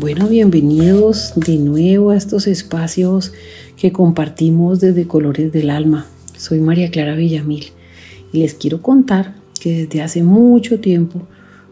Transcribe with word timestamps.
Bueno, 0.00 0.28
bienvenidos 0.28 1.32
de 1.34 1.56
nuevo 1.56 2.10
a 2.10 2.16
estos 2.16 2.46
espacios 2.46 3.32
que 3.76 3.90
compartimos 3.90 4.78
desde 4.78 5.08
Colores 5.08 5.50
del 5.50 5.70
Alma. 5.70 6.06
Soy 6.36 6.60
María 6.60 6.88
Clara 6.92 7.16
Villamil 7.16 7.72
y 8.32 8.38
les 8.38 8.54
quiero 8.54 8.80
contar 8.80 9.34
que 9.60 9.86
desde 9.86 10.00
hace 10.02 10.22
mucho 10.22 10.78
tiempo, 10.78 11.22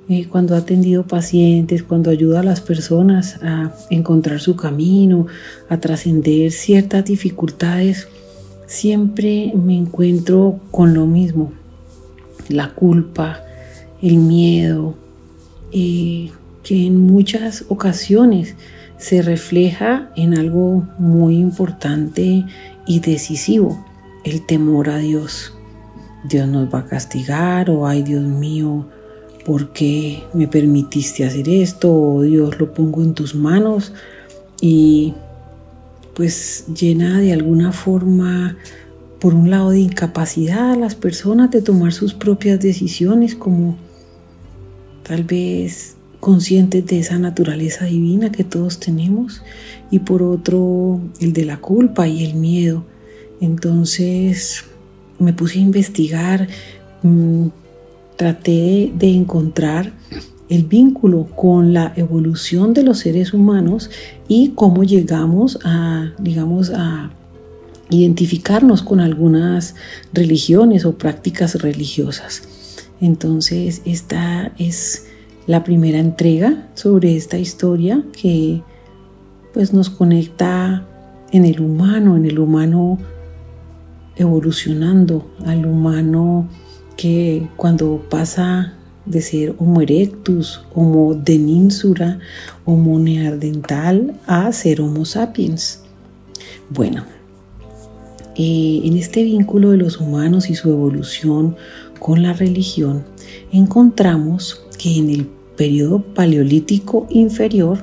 eh, 0.08 0.26
cuando 0.26 0.56
ha 0.56 0.58
atendido 0.58 1.06
pacientes, 1.06 1.84
cuando 1.84 2.10
ayuda 2.10 2.40
a 2.40 2.42
las 2.42 2.60
personas 2.60 3.40
a 3.44 3.72
encontrar 3.90 4.40
su 4.40 4.56
camino, 4.56 5.28
a 5.68 5.78
trascender 5.78 6.50
ciertas 6.50 7.04
dificultades, 7.04 8.08
siempre 8.66 9.52
me 9.54 9.78
encuentro 9.78 10.58
con 10.72 10.94
lo 10.94 11.06
mismo, 11.06 11.52
la 12.48 12.74
culpa, 12.74 13.44
el 14.02 14.16
miedo, 14.16 14.96
eh, 15.70 16.32
que 16.66 16.84
en 16.84 17.00
muchas 17.00 17.64
ocasiones 17.68 18.56
se 18.98 19.22
refleja 19.22 20.10
en 20.16 20.36
algo 20.36 20.84
muy 20.98 21.36
importante 21.36 22.44
y 22.88 23.00
decisivo, 23.00 23.86
el 24.24 24.44
temor 24.44 24.90
a 24.90 24.98
Dios. 24.98 25.54
Dios 26.28 26.48
nos 26.48 26.74
va 26.74 26.80
a 26.80 26.86
castigar 26.86 27.70
o 27.70 27.86
ay 27.86 28.02
Dios 28.02 28.24
mío, 28.24 28.88
¿por 29.44 29.72
qué 29.72 30.24
me 30.34 30.48
permitiste 30.48 31.24
hacer 31.24 31.48
esto? 31.48 31.92
O 31.94 32.22
Dios 32.22 32.58
lo 32.58 32.74
pongo 32.74 33.04
en 33.04 33.14
tus 33.14 33.36
manos 33.36 33.92
y 34.60 35.14
pues 36.16 36.64
llena 36.74 37.20
de 37.20 37.32
alguna 37.32 37.70
forma 37.70 38.56
por 39.20 39.34
un 39.34 39.50
lado 39.50 39.70
de 39.70 39.78
incapacidad 39.78 40.72
a 40.72 40.76
las 40.76 40.96
personas 40.96 41.52
de 41.52 41.62
tomar 41.62 41.92
sus 41.92 42.12
propias 42.12 42.58
decisiones 42.58 43.36
como 43.36 43.76
tal 45.04 45.22
vez 45.22 45.95
conscientes 46.26 46.84
de 46.86 46.98
esa 46.98 47.20
naturaleza 47.20 47.84
divina 47.84 48.32
que 48.32 48.42
todos 48.42 48.80
tenemos 48.80 49.42
y 49.92 50.00
por 50.00 50.24
otro 50.24 51.00
el 51.20 51.32
de 51.32 51.44
la 51.44 51.58
culpa 51.58 52.08
y 52.08 52.24
el 52.24 52.34
miedo. 52.34 52.84
Entonces 53.40 54.64
me 55.20 55.32
puse 55.32 55.60
a 55.60 55.62
investigar, 55.62 56.48
mm, 57.04 57.46
traté 58.16 58.90
de 58.92 59.08
encontrar 59.08 59.92
el 60.48 60.64
vínculo 60.64 61.28
con 61.36 61.72
la 61.72 61.92
evolución 61.94 62.74
de 62.74 62.82
los 62.82 62.98
seres 62.98 63.32
humanos 63.32 63.88
y 64.26 64.48
cómo 64.56 64.82
llegamos 64.82 65.60
a, 65.62 66.12
digamos, 66.18 66.72
a 66.74 67.12
identificarnos 67.88 68.82
con 68.82 68.98
algunas 68.98 69.76
religiones 70.12 70.86
o 70.86 70.98
prácticas 70.98 71.62
religiosas. 71.62 72.42
Entonces, 73.00 73.80
esta 73.84 74.50
es 74.58 75.04
la 75.46 75.62
primera 75.62 75.98
entrega 75.98 76.68
sobre 76.74 77.16
esta 77.16 77.38
historia 77.38 78.04
que 78.20 78.62
pues 79.54 79.72
nos 79.72 79.90
conecta 79.90 80.86
en 81.32 81.44
el 81.44 81.60
humano, 81.60 82.16
en 82.16 82.26
el 82.26 82.38
humano 82.38 82.98
evolucionando, 84.16 85.30
al 85.44 85.66
humano 85.66 86.48
que 86.96 87.48
cuando 87.56 88.04
pasa 88.10 88.74
de 89.04 89.20
ser 89.20 89.54
Homo 89.58 89.80
erectus, 89.80 90.62
Homo 90.74 91.14
deninsura, 91.14 92.18
Homo 92.64 92.98
neandertal 92.98 94.14
a 94.26 94.50
ser 94.52 94.80
Homo 94.80 95.04
sapiens. 95.04 95.82
Bueno, 96.70 97.04
eh, 98.34 98.80
en 98.84 98.96
este 98.96 99.22
vínculo 99.22 99.70
de 99.70 99.76
los 99.76 100.00
humanos 100.00 100.50
y 100.50 100.54
su 100.54 100.70
evolución 100.70 101.56
con 102.00 102.22
la 102.22 102.32
religión, 102.32 103.04
encontramos 103.52 104.66
que 104.78 104.98
en 104.98 105.10
el 105.10 105.35
periodo 105.56 106.00
paleolítico 106.00 107.06
inferior, 107.10 107.78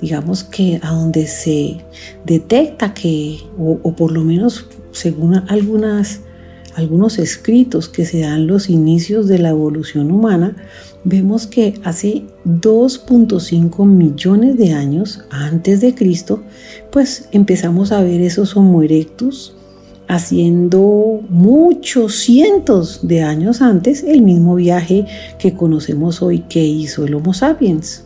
digamos 0.00 0.44
que 0.44 0.78
a 0.82 0.90
donde 0.90 1.26
se 1.26 1.78
detecta 2.24 2.94
que, 2.94 3.38
o, 3.58 3.92
por 3.94 4.12
lo 4.12 4.22
menos 4.22 4.66
según 4.92 5.34
algunas, 5.48 6.20
algunos 6.74 7.18
escritos 7.18 7.88
que 7.88 8.04
se 8.04 8.20
dan 8.20 8.46
los 8.46 8.68
inicios 8.68 9.28
de 9.28 9.38
la 9.38 9.50
evolución 9.50 10.10
humana, 10.10 10.56
vemos 11.04 11.46
que 11.46 11.74
hace 11.84 12.24
2.5 12.44 13.86
millones 13.86 14.56
de 14.58 14.72
años 14.72 15.20
antes 15.30 15.80
de 15.80 15.94
Cristo, 15.94 16.42
pues 16.90 17.28
empezamos 17.32 17.92
a 17.92 18.02
ver 18.02 18.20
esos 18.20 18.56
Homo 18.56 18.82
erectus, 18.82 19.55
haciendo 20.08 21.20
muchos 21.28 22.16
cientos 22.16 23.00
de 23.02 23.22
años 23.22 23.60
antes 23.60 24.04
el 24.04 24.22
mismo 24.22 24.54
viaje 24.54 25.06
que 25.38 25.54
conocemos 25.54 26.22
hoy 26.22 26.40
que 26.48 26.64
hizo 26.64 27.04
el 27.04 27.14
Homo 27.14 27.34
sapiens. 27.34 28.04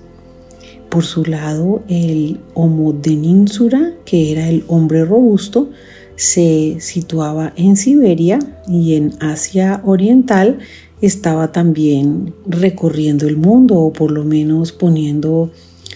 Por 0.88 1.04
su 1.04 1.24
lado, 1.24 1.82
el 1.88 2.40
Homo 2.54 2.92
deninsura, 2.92 3.94
que 4.04 4.32
era 4.32 4.48
el 4.48 4.64
hombre 4.66 5.04
robusto, 5.04 5.70
se 6.16 6.76
situaba 6.80 7.52
en 7.56 7.76
Siberia 7.76 8.38
y 8.68 8.94
en 8.94 9.14
Asia 9.20 9.80
Oriental 9.84 10.58
estaba 11.00 11.52
también 11.52 12.34
recorriendo 12.46 13.26
el 13.26 13.36
mundo 13.36 13.78
o 13.78 13.92
por 13.92 14.10
lo 14.10 14.24
menos 14.24 14.72
poniendo 14.72 15.50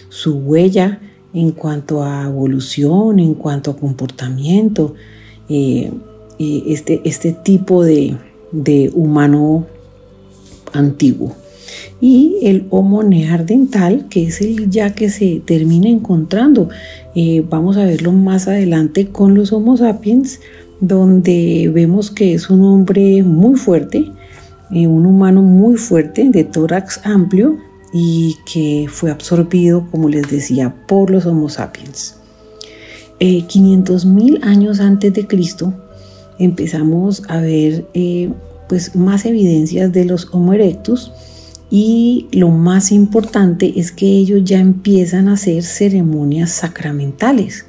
su 0.08 0.36
huella 0.36 1.00
en 1.34 1.50
cuanto 1.50 2.02
a 2.02 2.24
evolución, 2.24 3.18
en 3.18 3.34
cuanto 3.34 3.72
a 3.72 3.76
comportamiento, 3.76 4.94
este, 5.48 7.00
este 7.04 7.32
tipo 7.32 7.84
de, 7.84 8.16
humano 8.94 9.66
antiguo. 10.72 11.34
Y 12.00 12.38
el 12.42 12.66
Homo 12.70 13.02
neandertal, 13.02 14.08
que 14.08 14.26
es 14.26 14.40
el 14.40 14.70
ya 14.70 14.94
que 14.94 15.08
se 15.10 15.40
termina 15.44 15.88
encontrando. 15.88 16.68
Eh, 17.14 17.44
vamos 17.48 17.76
a 17.76 17.84
verlo 17.84 18.12
más 18.12 18.48
adelante 18.48 19.08
con 19.08 19.34
los 19.34 19.52
Homo 19.52 19.76
sapiens, 19.76 20.40
donde 20.80 21.70
vemos 21.72 22.10
que 22.10 22.34
es 22.34 22.50
un 22.50 22.62
hombre 22.62 23.22
muy 23.22 23.56
fuerte, 23.56 24.10
eh, 24.72 24.86
un 24.86 25.06
humano 25.06 25.42
muy 25.42 25.76
fuerte, 25.76 26.28
de 26.30 26.44
tórax 26.44 27.00
amplio 27.04 27.58
y 27.92 28.36
que 28.52 28.86
fue 28.88 29.10
absorbido, 29.10 29.86
como 29.90 30.08
les 30.08 30.28
decía, 30.28 30.74
por 30.86 31.10
los 31.10 31.26
Homo 31.26 31.48
sapiens. 31.48 32.16
500 33.18 34.04
eh, 34.04 34.06
mil 34.06 34.40
años 34.42 34.80
antes 34.80 35.12
de 35.12 35.26
Cristo 35.26 35.72
empezamos 36.38 37.22
a 37.28 37.40
ver 37.40 37.86
eh, 37.94 38.30
pues 38.68 38.96
más 38.96 39.24
evidencias 39.24 39.92
de 39.92 40.04
los 40.04 40.28
Homo 40.32 40.52
erectus 40.52 41.12
y 41.70 42.26
lo 42.32 42.50
más 42.50 42.92
importante 42.92 43.72
es 43.76 43.92
que 43.92 44.06
ellos 44.06 44.42
ya 44.44 44.58
empiezan 44.60 45.28
a 45.28 45.34
hacer 45.34 45.62
ceremonias 45.62 46.50
sacramentales. 46.50 47.66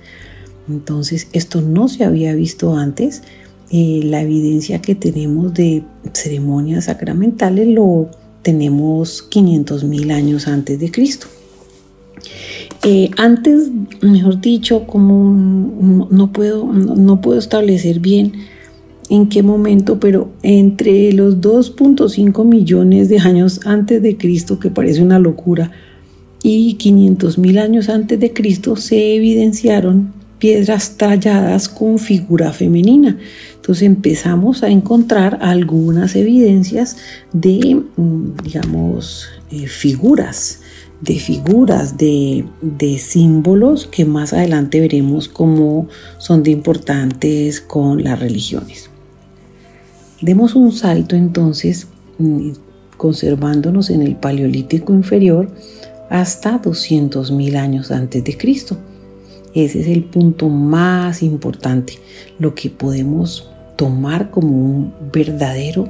Entonces 0.70 1.28
esto 1.34 1.62
no 1.62 1.88
se 1.88 2.04
había 2.04 2.34
visto 2.36 2.76
antes. 2.76 3.24
Eh, 3.72 4.02
la 4.04 4.22
evidencia 4.22 4.82
que 4.82 4.94
tenemos 4.94 5.54
de 5.54 5.84
ceremonias 6.14 6.86
sacramentales 6.86 7.68
lo 7.68 8.10
tenemos 8.42 9.24
500 9.24 9.84
mil 9.86 10.12
años 10.12 10.48
antes 10.48 10.80
de 10.80 10.92
Cristo. 10.92 11.28
Eh, 12.88 13.10
antes, 13.18 13.72
mejor 14.02 14.40
dicho, 14.40 14.86
como 14.86 15.34
no, 15.34 16.32
puedo, 16.32 16.72
no 16.72 17.20
puedo 17.20 17.40
establecer 17.40 18.00
bien 18.00 18.34
en 19.10 19.28
qué 19.28 19.42
momento, 19.42 20.00
pero 20.00 20.30
entre 20.44 21.12
los 21.14 21.42
2.5 21.42 22.46
millones 22.46 23.10
de 23.10 23.18
años 23.18 23.62
antes 23.66 24.04
de 24.04 24.18
Cristo, 24.18 24.60
que 24.60 24.70
parece 24.70 25.02
una 25.02 25.18
locura, 25.18 25.72
y 26.44 26.76
500 26.76 27.40
mil 27.40 27.58
años 27.58 27.90
antes 27.90 28.20
de 28.20 28.32
Cristo 28.34 28.76
se 28.76 29.16
evidenciaron 29.16 30.14
piedras 30.38 30.96
talladas 30.96 31.68
con 31.68 31.98
figura 31.98 32.54
femenina. 32.54 33.18
Entonces 33.56 33.82
empezamos 33.82 34.62
a 34.62 34.70
encontrar 34.70 35.40
algunas 35.42 36.16
evidencias 36.16 36.98
de, 37.34 37.82
mm, 37.98 38.44
digamos, 38.44 39.28
eh, 39.50 39.66
figuras 39.66 40.62
de 41.06 41.20
figuras, 41.20 41.98
de, 41.98 42.46
símbolos 43.00 43.88
que 43.88 44.06
más 44.06 44.34
adelante 44.34 44.80
veremos 44.80 45.30
cómo 45.30 45.88
son 46.18 46.44
de 46.44 46.52
importantes 46.52 47.62
con 47.62 48.04
las 48.04 48.20
religiones. 48.20 48.90
Demos 50.22 50.56
un 50.56 50.72
salto 50.72 51.16
entonces, 51.16 51.88
mm, 52.18 52.52
conservándonos 52.98 53.90
en 53.90 54.02
el 54.02 54.16
Paleolítico 54.16 54.94
inferior 54.94 55.48
hasta 56.10 56.60
200.000 56.62 57.56
años 57.56 57.92
antes 57.92 58.24
de 58.24 58.36
Cristo. 58.36 58.78
Ese 59.54 59.82
es 59.82 59.88
el 59.88 60.04
punto 60.04 60.50
más 60.50 61.22
importante, 61.22 62.00
lo 62.40 62.56
que 62.56 62.70
podemos 62.70 63.50
tomar 63.76 64.32
como 64.32 64.50
un 64.50 64.94
verdadero, 65.14 65.88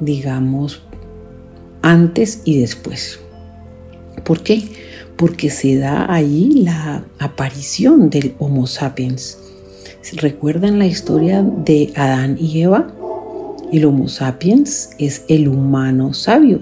digamos, 0.00 0.82
antes 1.82 2.42
y 2.44 2.58
después. 2.58 3.20
¿Por 4.26 4.42
qué? 4.42 4.64
Porque 5.16 5.50
se 5.50 5.76
da 5.76 6.12
ahí 6.12 6.50
la 6.64 7.04
aparición 7.20 8.10
del 8.10 8.34
Homo 8.38 8.66
sapiens. 8.66 9.38
¿Recuerdan 10.14 10.80
la 10.80 10.86
historia 10.86 11.42
de 11.42 11.92
Adán 11.94 12.36
y 12.40 12.60
Eva? 12.60 12.92
El 13.72 13.84
Homo 13.84 14.08
sapiens 14.08 14.90
es 14.98 15.22
el 15.28 15.46
humano 15.46 16.12
sabio. 16.12 16.60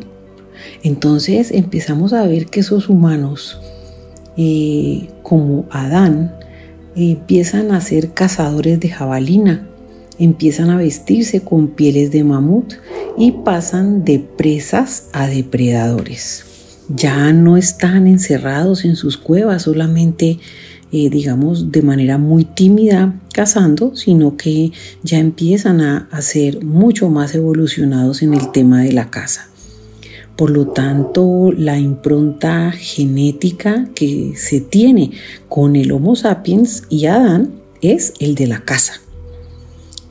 Entonces 0.82 1.52
empezamos 1.52 2.12
a 2.12 2.26
ver 2.26 2.46
que 2.46 2.61
esos 2.61 2.90
humanos, 2.90 3.58
eh, 4.37 5.08
como 5.22 5.64
Adán, 5.70 6.37
empiezan 6.94 7.72
a 7.72 7.81
ser 7.81 8.12
cazadores 8.12 8.78
de 8.78 8.90
jabalina, 8.90 9.67
empiezan 10.19 10.69
a 10.69 10.76
vestirse 10.76 11.40
con 11.40 11.69
pieles 11.69 12.10
de 12.10 12.25
mamut 12.25 12.75
y 13.17 13.32
pasan 13.32 14.05
de 14.05 14.19
presas 14.19 15.08
a 15.12 15.26
depredadores. 15.26 16.53
Ya 16.88 17.32
no 17.32 17.56
están 17.56 18.06
encerrados 18.06 18.84
en 18.84 18.96
sus 18.96 19.16
cuevas, 19.16 19.62
solamente 19.62 20.38
eh, 20.92 21.10
digamos 21.10 21.72
de 21.72 21.82
manera 21.82 22.19
muy 22.19 22.44
tímida 22.44 23.14
cazando, 23.32 23.96
sino 23.96 24.36
que 24.36 24.70
ya 25.02 25.19
empiezan 25.19 25.81
a, 25.81 26.08
a 26.10 26.22
ser 26.22 26.64
mucho 26.64 27.08
más 27.10 27.34
evolucionados 27.34 28.22
en 28.22 28.34
el 28.34 28.52
tema 28.52 28.82
de 28.82 28.92
la 28.92 29.10
caza. 29.10 29.48
Por 30.36 30.50
lo 30.50 30.69
tanto, 30.69 31.52
la 31.56 31.78
impronta 31.78 32.72
genética 32.72 33.88
que 33.94 34.34
se 34.36 34.60
tiene 34.60 35.12
con 35.48 35.76
el 35.76 35.92
Homo 35.92 36.16
sapiens 36.16 36.84
y 36.88 37.06
Adán 37.06 37.50
es 37.82 38.14
el 38.19 38.34
de 38.34 38.48
la 38.48 38.60
caza. 38.64 39.03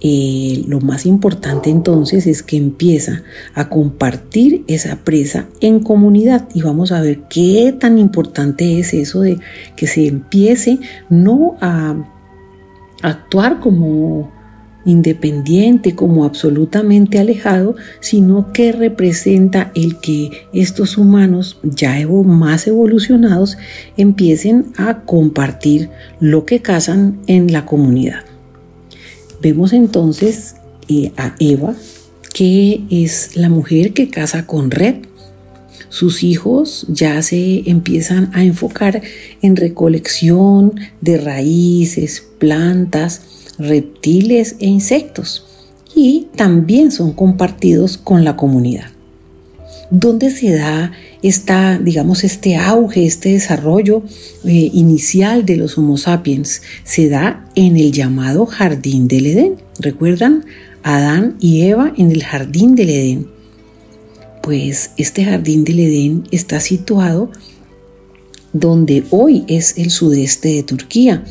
Eh, 0.05 0.65
lo 0.67 0.81
más 0.81 1.05
importante 1.05 1.69
entonces 1.69 2.27
es 2.27 2.43
que 2.43 2.57
empieza 2.57 3.23
a 3.53 3.69
compartir 3.69 4.65
esa 4.67 4.97
presa 4.97 5.47
en 5.61 5.79
comunidad 5.79 6.49
y 6.53 6.61
vamos 6.61 6.91
a 6.91 6.99
ver 6.99 7.21
qué 7.29 7.73
tan 7.79 7.97
importante 7.97 8.79
es 8.79 8.93
eso 8.93 9.21
de 9.21 9.39
que 9.77 9.87
se 9.87 10.07
empiece 10.07 10.79
no 11.09 11.55
a 11.61 11.95
actuar 13.01 13.61
como 13.61 14.29
independiente, 14.83 15.95
como 15.95 16.25
absolutamente 16.25 17.17
alejado, 17.17 17.75
sino 18.01 18.51
que 18.51 18.73
representa 18.73 19.71
el 19.73 19.99
que 19.99 20.47
estos 20.53 20.97
humanos 20.97 21.59
ya 21.63 21.95
más 22.25 22.67
evolucionados 22.67 23.57
empiecen 23.95 24.73
a 24.75 25.01
compartir 25.01 25.89
lo 26.19 26.45
que 26.45 26.61
cazan 26.61 27.19
en 27.27 27.53
la 27.53 27.65
comunidad. 27.65 28.32
Vemos 29.43 29.73
entonces 29.73 30.55
eh, 30.87 31.11
a 31.17 31.35
Eva, 31.37 31.75
que 32.33 32.81
es 32.89 33.35
la 33.35 33.49
mujer 33.49 33.91
que 33.91 34.09
casa 34.09 34.47
con 34.47 34.71
Red. 34.71 34.95
Sus 35.89 36.23
hijos 36.23 36.85
ya 36.87 37.21
se 37.21 37.69
empiezan 37.69 38.31
a 38.33 38.45
enfocar 38.45 39.01
en 39.41 39.57
recolección 39.57 40.79
de 41.01 41.17
raíces, 41.17 42.23
plantas, 42.37 43.21
reptiles 43.59 44.55
e 44.59 44.67
insectos 44.67 45.45
y 45.93 46.29
también 46.37 46.89
son 46.91 47.11
compartidos 47.11 47.97
con 47.97 48.23
la 48.23 48.37
comunidad. 48.37 48.92
¿Dónde 49.89 50.31
se 50.31 50.51
da 50.51 50.91
esta, 51.21 51.79
digamos, 51.79 52.23
este 52.23 52.57
auge, 52.57 53.05
este 53.05 53.29
desarrollo 53.29 54.03
eh, 54.43 54.69
inicial 54.73 55.45
de 55.45 55.55
los 55.55 55.77
Homo 55.77 55.97
sapiens 55.97 56.61
se 56.83 57.09
da 57.09 57.49
en 57.55 57.77
el 57.77 57.91
llamado 57.91 58.45
jardín 58.45 59.07
del 59.07 59.27
Edén. 59.27 59.55
¿Recuerdan? 59.79 60.45
Adán 60.83 61.37
y 61.39 61.61
Eva 61.61 61.93
en 61.97 62.11
el 62.11 62.23
jardín 62.23 62.75
del 62.75 62.89
Edén. 62.89 63.27
Pues 64.41 64.91
este 64.97 65.23
jardín 65.23 65.63
del 65.63 65.79
Edén 65.79 66.23
está 66.31 66.59
situado 66.59 67.31
donde 68.51 69.05
hoy 69.09 69.45
es 69.47 69.77
el 69.77 69.89
sudeste 69.89 70.49
de 70.49 70.63
Turquía. 70.63 71.23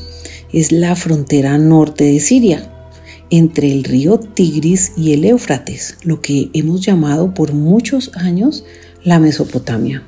Es 0.53 0.73
la 0.73 0.97
frontera 0.97 1.57
norte 1.59 2.05
de 2.05 2.21
Siria, 2.21 2.72
entre 3.33 3.73
el 3.73 3.83
río 3.83 4.21
Tigris 4.21 4.93
y 4.95 5.15
el 5.15 5.25
Éufrates, 5.25 5.97
lo 6.05 6.21
que 6.21 6.51
hemos 6.53 6.83
llamado 6.83 7.33
por 7.33 7.55
muchos 7.55 8.13
años 8.15 8.63
la 9.05 9.19
Mesopotamia. 9.19 10.03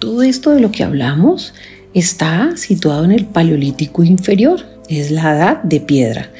Todo 0.00 0.22
esto 0.22 0.50
de 0.50 0.60
lo 0.60 0.72
que 0.72 0.82
hablamos 0.82 1.54
está 1.94 2.56
situado 2.56 3.04
en 3.04 3.12
el 3.12 3.26
Paleolítico 3.26 4.02
inferior, 4.02 4.60
es 4.88 5.12
la 5.12 5.36
edad 5.36 5.62
de 5.62 5.80
piedra. 5.80 6.30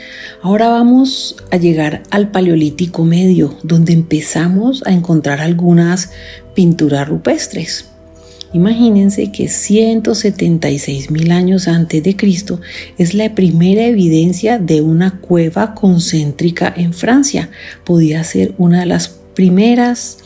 Ahora 0.43 0.69
vamos 0.69 1.37
a 1.53 1.57
llegar 1.57 2.03
al 2.11 2.33
Paleolítico 2.33 3.05
medio, 3.05 3.57
donde 3.63 3.93
empezamos 3.93 4.83
a 4.87 4.93
encontrar 4.93 5.41
algunas 5.41 6.11
pinturas 6.55 7.09
rupestres. 7.09 7.91
Imagínense 8.53 9.31
que 9.31 9.49
176 9.49 11.11
mil 11.11 11.33
años 11.33 11.69
antes 11.69 12.03
de 12.03 12.17
Cristo 12.17 12.61
es 12.97 13.13
la 13.13 13.35
primera 13.35 13.85
evidencia 13.85 14.59
de 14.59 14.81
una 14.81 15.21
cueva 15.21 15.75
concéntrica 15.75 16.73
en 16.75 16.95
Francia. 16.95 17.51
Podía 17.85 18.25
ser 18.25 18.55
una 18.57 18.81
de 18.81 18.87
las 18.87 19.09
primeras 19.09 20.19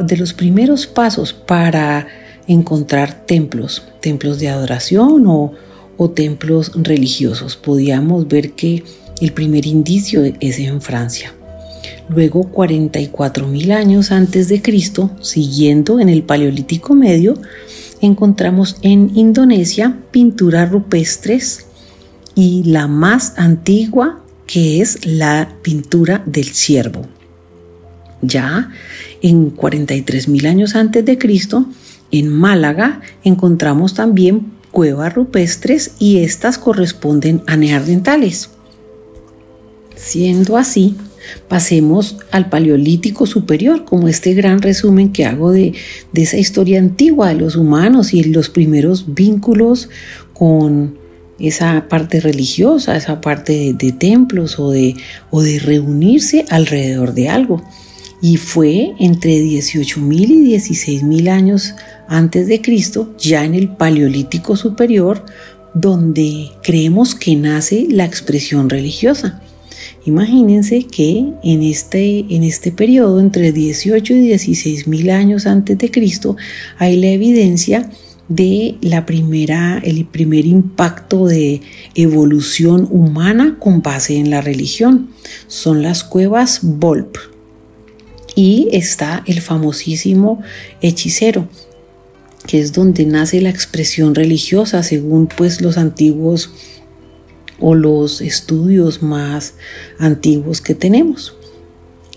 de 0.00 0.16
los 0.16 0.32
primeros 0.32 0.88
pasos 0.88 1.32
para 1.32 2.08
encontrar 2.48 3.26
templos, 3.26 3.84
templos 4.00 4.40
de 4.40 4.48
adoración 4.48 5.24
o, 5.28 5.52
o 5.96 6.10
templos 6.10 6.72
religiosos. 6.74 7.56
Podíamos 7.56 8.26
ver 8.26 8.52
que 8.52 8.82
el 9.20 9.32
primer 9.32 9.66
indicio 9.66 10.24
es 10.40 10.58
en 10.58 10.80
Francia. 10.80 11.32
Luego, 12.08 12.44
44 12.44 13.46
mil 13.46 13.72
años 13.72 14.12
antes 14.12 14.48
de 14.48 14.62
Cristo, 14.62 15.10
siguiendo 15.20 16.00
en 16.00 16.08
el 16.08 16.22
Paleolítico 16.22 16.94
Medio, 16.94 17.34
encontramos 18.00 18.76
en 18.82 19.10
Indonesia 19.14 19.98
pinturas 20.10 20.70
rupestres 20.70 21.66
y 22.34 22.64
la 22.64 22.86
más 22.86 23.34
antigua 23.36 24.20
que 24.46 24.80
es 24.80 25.04
la 25.04 25.56
pintura 25.62 26.22
del 26.24 26.46
ciervo. 26.46 27.06
Ya 28.22 28.70
en 29.20 29.50
43 29.50 30.28
mil 30.28 30.46
años 30.46 30.74
antes 30.74 31.04
de 31.04 31.18
Cristo, 31.18 31.66
en 32.10 32.28
Málaga 32.28 33.00
encontramos 33.22 33.94
también 33.94 34.52
cuevas 34.70 35.14
rupestres 35.14 35.92
y 35.98 36.18
estas 36.18 36.58
corresponden 36.58 37.42
a 37.46 37.56
neandertales. 37.56 38.50
Siendo 39.94 40.56
así, 40.56 40.96
pasemos 41.48 42.16
al 42.30 42.48
Paleolítico 42.48 43.26
Superior, 43.26 43.84
como 43.84 44.08
este 44.08 44.34
gran 44.34 44.62
resumen 44.62 45.12
que 45.12 45.24
hago 45.24 45.52
de, 45.52 45.74
esa 46.14 46.36
historia 46.36 46.78
antigua 46.78 47.28
de 47.28 47.36
los 47.36 47.56
humanos 47.56 48.14
y 48.14 48.24
los 48.24 48.48
primeros 48.48 49.14
vínculos 49.14 49.88
con 50.32 50.98
esa 51.38 51.86
parte 51.88 52.20
religiosa, 52.20 52.96
esa 52.96 53.20
parte 53.20 53.74
de, 53.74 53.92
templos 53.92 54.58
o 54.58 54.70
de, 54.70 54.96
o 55.30 55.42
de 55.42 55.58
reunirse 55.58 56.44
alrededor 56.50 57.14
de 57.14 57.28
algo 57.28 57.62
y 58.20 58.36
fue 58.36 58.94
entre 58.98 59.38
18.000 59.38 60.30
y 60.30 60.54
16.000 60.54 61.28
años 61.28 61.74
antes 62.08 62.46
de 62.48 62.60
Cristo, 62.60 63.14
ya 63.18 63.44
en 63.44 63.54
el 63.54 63.68
Paleolítico 63.68 64.56
Superior, 64.56 65.24
donde 65.74 66.50
creemos 66.62 67.14
que 67.14 67.36
nace 67.36 67.86
la 67.88 68.04
expresión 68.04 68.68
religiosa. 68.68 69.40
Imagínense 70.08 70.84
que 70.84 71.34
en 71.42 71.62
este, 71.62 72.24
en 72.30 72.42
este 72.42 72.72
periodo, 72.72 73.20
entre 73.20 73.52
18 73.52 74.14
y 74.14 74.20
16 74.20 74.88
mil 74.88 75.10
años 75.10 75.46
antes 75.46 75.76
de 75.76 75.90
Cristo, 75.90 76.34
hay 76.78 76.96
la 76.96 77.08
evidencia 77.08 77.90
de 78.28 78.76
la 78.80 79.04
primera, 79.04 79.78
el 79.84 80.06
primer 80.06 80.46
impacto 80.46 81.26
de 81.26 81.60
evolución 81.94 82.88
humana 82.90 83.58
con 83.60 83.82
base 83.82 84.16
en 84.16 84.30
la 84.30 84.40
religión. 84.40 85.10
Son 85.46 85.82
las 85.82 86.04
cuevas 86.04 86.60
Volp, 86.62 87.18
y 88.34 88.70
está 88.72 89.22
el 89.26 89.42
famosísimo 89.42 90.40
hechicero, 90.80 91.48
que 92.46 92.60
es 92.60 92.72
donde 92.72 93.04
nace 93.04 93.42
la 93.42 93.50
expresión 93.50 94.14
religiosa 94.14 94.82
según 94.82 95.26
pues 95.26 95.60
los 95.60 95.76
antiguos 95.76 96.50
o 97.60 97.74
los 97.74 98.20
estudios 98.20 99.02
más 99.02 99.54
antiguos 99.98 100.60
que 100.60 100.74
tenemos. 100.74 101.34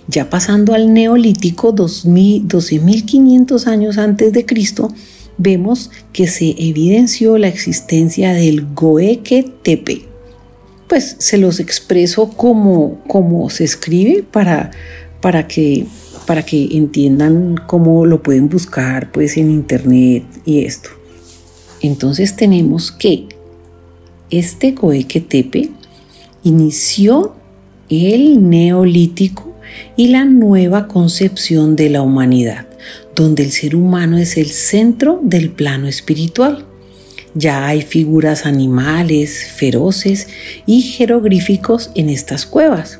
Ya 0.07 0.29
pasando 0.29 0.73
al 0.73 0.93
neolítico 0.93 1.73
12.500 1.73 3.67
años 3.67 3.97
antes 3.97 4.33
de 4.33 4.45
Cristo, 4.45 4.93
vemos 5.37 5.91
que 6.11 6.27
se 6.27 6.55
evidenció 6.57 7.37
la 7.37 7.47
existencia 7.47 8.33
del 8.33 8.73
Goeke 8.73 9.51
Tepe. 9.63 10.05
Pues 10.87 11.15
se 11.19 11.37
los 11.37 11.59
expreso 11.59 12.29
como, 12.29 13.49
se 13.49 13.63
escribe 13.63 14.23
para, 14.23 14.71
para 15.21 15.47
que 15.47 15.85
para 16.25 16.43
que 16.43 16.77
entiendan 16.77 17.55
cómo 17.67 18.05
lo 18.05 18.21
pueden 18.21 18.47
buscar 18.47 19.11
pues 19.11 19.37
en 19.37 19.49
internet 19.49 20.23
y 20.45 20.65
esto. 20.65 20.89
Entonces 21.81 22.35
tenemos 22.35 22.91
que 22.91 23.27
este 24.31 24.73
Tepe 24.73 25.69
inició 26.43 27.35
el 27.89 28.49
neolítico 28.49 29.53
y 29.95 30.07
la 30.07 30.25
nueva 30.25 30.87
concepción 30.87 31.75
de 31.75 31.89
la 31.89 32.01
humanidad, 32.01 32.67
donde 33.15 33.43
el 33.43 33.51
ser 33.51 33.75
humano 33.75 34.17
es 34.17 34.37
el 34.37 34.47
centro 34.47 35.19
del 35.21 35.49
plano 35.51 35.87
espiritual. 35.87 36.65
Ya 37.33 37.67
hay 37.67 37.81
figuras 37.81 38.45
animales, 38.45 39.45
feroces 39.55 40.27
y 40.65 40.81
jeroglíficos 40.81 41.91
en 41.95 42.09
estas 42.09 42.45
cuevas. 42.45 42.99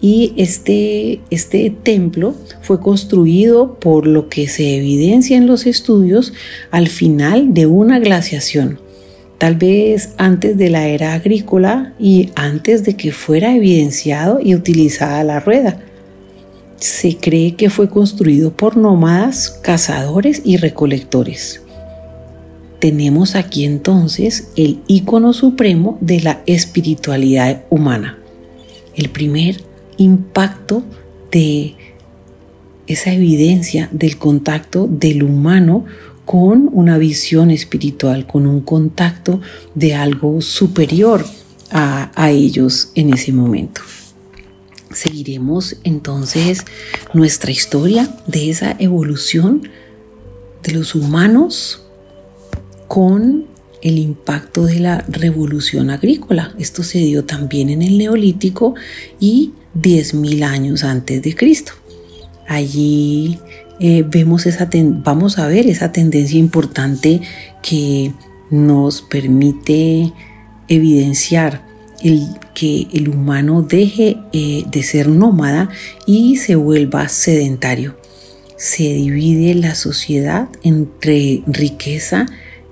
Y 0.00 0.34
este, 0.36 1.20
este 1.30 1.70
templo 1.82 2.34
fue 2.62 2.80
construido 2.80 3.78
por 3.80 4.06
lo 4.06 4.28
que 4.28 4.46
se 4.48 4.76
evidencia 4.76 5.36
en 5.36 5.46
los 5.46 5.66
estudios 5.66 6.32
al 6.70 6.88
final 6.88 7.54
de 7.54 7.66
una 7.66 7.98
glaciación, 7.98 8.78
tal 9.38 9.56
vez 9.56 10.14
antes 10.16 10.56
de 10.56 10.70
la 10.70 10.88
era 10.88 11.14
agrícola 11.14 11.92
y 11.98 12.30
antes 12.34 12.84
de 12.84 12.96
que 12.96 13.12
fuera 13.12 13.54
evidenciado 13.54 14.40
y 14.42 14.54
utilizada 14.54 15.22
la 15.24 15.40
rueda. 15.40 15.80
Se 16.76 17.16
cree 17.16 17.54
que 17.54 17.70
fue 17.70 17.88
construido 17.88 18.52
por 18.52 18.76
nómadas, 18.76 19.60
cazadores 19.62 20.42
y 20.44 20.56
recolectores. 20.56 21.62
Tenemos 22.78 23.34
aquí 23.34 23.64
entonces 23.64 24.48
el 24.56 24.80
icono 24.86 25.32
supremo 25.32 25.96
de 26.00 26.20
la 26.20 26.42
espiritualidad 26.46 27.62
humana, 27.70 28.18
el 28.94 29.08
primer 29.08 29.62
impacto 29.96 30.82
de 31.30 31.74
esa 32.86 33.12
evidencia 33.12 33.88
del 33.92 34.18
contacto 34.18 34.86
del 34.88 35.22
humano 35.22 35.84
con 36.26 36.68
una 36.72 36.98
visión 36.98 37.50
espiritual, 37.50 38.26
con 38.26 38.46
un 38.46 38.60
contacto 38.60 39.40
de 39.74 39.94
algo 39.94 40.42
superior 40.42 41.24
a, 41.70 42.30
ellos 42.30 42.90
en 42.94 43.14
ese 43.14 43.32
momento. 43.32 43.80
Seguiremos 44.92 45.76
entonces 45.84 46.64
nuestra 47.14 47.52
historia 47.52 48.08
de 48.26 48.50
esa 48.50 48.76
evolución 48.78 49.68
de 50.62 50.72
los 50.72 50.94
humanos 50.94 51.84
con 52.88 53.46
el 53.82 53.98
impacto 53.98 54.64
de 54.64 54.80
la 54.80 55.04
revolución 55.08 55.90
agrícola. 55.90 56.54
Esto 56.58 56.82
se 56.82 56.98
dio 56.98 57.24
también 57.24 57.70
en 57.70 57.82
el 57.82 57.98
neolítico 57.98 58.74
y 59.20 59.52
10.000 59.80 60.42
años 60.42 60.82
antes 60.82 61.22
de 61.22 61.36
Cristo. 61.36 61.72
Allí 62.48 63.38
eh, 63.78 64.04
vemos 64.06 64.46
esa 64.46 64.68
vamos 64.72 65.38
a 65.38 65.46
ver 65.48 65.66
esa 65.66 65.92
tendencia 65.92 66.38
importante 66.38 67.20
que 67.62 68.12
nos 68.50 69.02
permite 69.02 70.12
evidenciar 70.68 71.66
el, 72.02 72.26
que 72.54 72.86
el 72.92 73.08
humano 73.08 73.62
deje 73.62 74.16
eh, 74.32 74.64
de 74.70 74.82
ser 74.82 75.08
nómada 75.08 75.68
y 76.06 76.36
se 76.36 76.56
vuelva 76.56 77.08
sedentario. 77.08 77.96
Se 78.56 78.84
divide 78.84 79.54
la 79.54 79.74
sociedad 79.74 80.48
entre 80.62 81.42
riqueza 81.46 82.26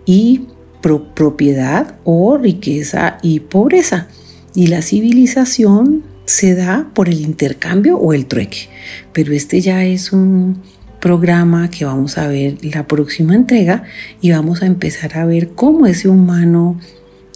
y 0.07 0.47
propiedad 0.81 1.97
o 2.05 2.39
riqueza 2.39 3.19
y 3.23 3.41
pobreza. 3.41 4.09
Y 4.55 4.69
la 4.69 4.83
civilización 4.83 6.05
se 6.25 6.55
da 6.55 6.91
por 6.95 7.09
el 7.09 7.21
intercambio 7.21 7.99
o 7.99 8.13
el 8.13 8.27
trueque. 8.27 8.69
Pero 9.13 9.33
este 9.33 9.61
ya 9.61 9.85
es 9.85 10.13
un 10.13 10.63
programa 11.05 11.69
que 11.69 11.85
vamos 11.85 12.17
a 12.17 12.29
ver 12.29 12.65
la 12.65 12.87
próxima 12.87 13.35
entrega 13.35 13.83
y 14.23 14.31
vamos 14.31 14.63
a 14.63 14.67
empezar 14.67 15.19
a 15.19 15.27
ver 15.27 15.51
cómo 15.51 15.87
ese 15.87 16.09
humano 16.09 16.81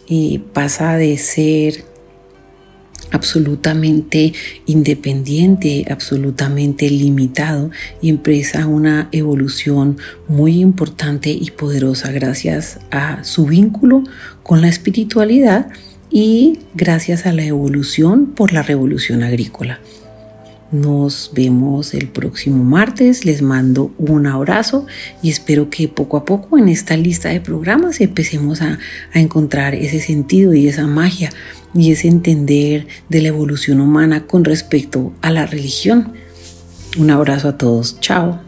eh, 0.08 0.40
pasa 0.54 0.96
de 0.96 1.18
ser 1.18 1.84
absolutamente 3.10 4.32
independiente, 4.64 5.84
absolutamente 5.90 6.88
limitado 6.88 7.70
y 8.00 8.08
empieza 8.08 8.66
una 8.66 9.10
evolución 9.12 9.98
muy 10.28 10.60
importante 10.60 11.28
y 11.28 11.50
poderosa 11.50 12.10
gracias 12.10 12.80
a 12.90 13.22
su 13.22 13.44
vínculo 13.44 14.02
con 14.42 14.62
la 14.62 14.68
espiritualidad 14.68 15.68
y 16.10 16.60
gracias 16.72 17.26
a 17.26 17.34
la 17.34 17.44
evolución 17.44 18.28
por 18.28 18.54
la 18.54 18.62
revolución 18.62 19.22
agrícola. 19.22 19.78
Nos 20.70 21.30
vemos 21.34 21.94
el 21.94 22.08
próximo 22.08 22.62
martes, 22.62 23.24
les 23.24 23.40
mando 23.40 23.90
un 23.96 24.26
abrazo 24.26 24.86
y 25.22 25.30
espero 25.30 25.70
que 25.70 25.88
poco 25.88 26.18
a 26.18 26.26
poco 26.26 26.58
en 26.58 26.68
esta 26.68 26.94
lista 26.96 27.30
de 27.30 27.40
programas 27.40 28.02
empecemos 28.02 28.60
a, 28.60 28.78
encontrar 29.14 29.74
ese 29.74 30.00
sentido 30.00 30.52
y 30.52 30.68
esa 30.68 30.86
magia 30.86 31.30
y 31.74 31.92
ese 31.92 32.08
entender 32.08 32.86
de 33.08 33.22
la 33.22 33.28
evolución 33.28 33.80
humana 33.80 34.26
con 34.26 34.44
respecto 34.44 35.12
a 35.22 35.30
la 35.30 35.46
religión. 35.46 36.12
Un 36.98 37.10
abrazo 37.10 37.48
a 37.48 37.58
todos, 37.58 37.98
chao. 38.00 38.47